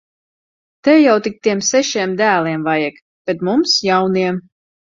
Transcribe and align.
Tev 0.87 0.97
jau 1.01 1.17
tik 1.27 1.37
tiem 1.47 1.61
sešiem 1.69 2.17
dēliem 2.23 2.65
vajag! 2.71 3.01
Bet 3.31 3.47
mums 3.51 3.79
jauniem. 3.91 4.43